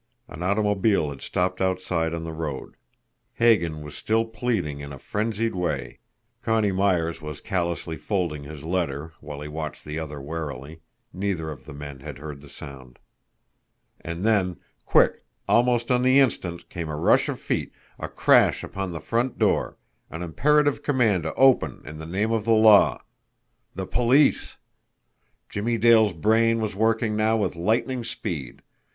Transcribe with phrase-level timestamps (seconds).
[0.27, 2.75] An automobile had stopped outside on the road.
[3.35, 5.99] Hagan was still pleading in a frenzied way;
[6.41, 10.81] Connie Myers was callously folding his letter, while he watched the other warily
[11.13, 12.97] neither of the men had heard the sound.
[13.99, 18.91] And then, quick, almost on the instant, came a rush of feet, a crash upon
[18.93, 19.77] the front door
[20.09, 23.03] an imperative command to open in the name of the law.
[23.75, 24.57] THE POLICE!
[25.47, 28.63] Jimmie Dale's brain was working now with lightning speed.